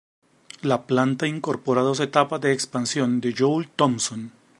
La 0.63 0.81
planta 0.87 1.27
incorpora 1.27 1.81
dos 1.83 1.99
etapas 1.99 2.41
de 2.41 2.53
expansión 2.53 3.21
de 3.21 3.33
Joule-Thompson. 3.35 4.31